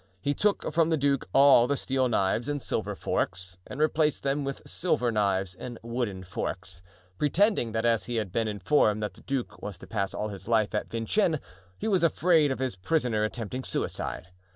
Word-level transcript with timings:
He 0.19 0.33
took 0.33 0.71
from 0.73 0.89
the 0.89 0.97
duke 0.97 1.29
all 1.31 1.67
the 1.67 1.77
steel 1.77 2.09
knives 2.09 2.49
and 2.49 2.59
silver 2.59 2.95
forks 2.95 3.59
and 3.67 3.79
replaced 3.79 4.23
them 4.23 4.43
with 4.43 4.67
silver 4.67 5.11
knives 5.11 5.53
and 5.53 5.77
wooden 5.83 6.23
forks, 6.23 6.81
pretending 7.19 7.71
that 7.73 7.85
as 7.85 8.05
he 8.05 8.15
had 8.15 8.31
been 8.31 8.47
informed 8.47 9.03
that 9.03 9.13
the 9.13 9.21
duke 9.21 9.61
was 9.61 9.77
to 9.77 9.85
pass 9.85 10.15
all 10.15 10.29
his 10.29 10.47
life 10.47 10.73
at 10.73 10.89
Vincennes, 10.89 11.37
he 11.77 11.87
was 11.87 12.03
afraid 12.03 12.51
of 12.51 12.57
his 12.57 12.75
prisoner 12.75 13.23
attempting 13.23 13.63
suicide. 13.63 14.29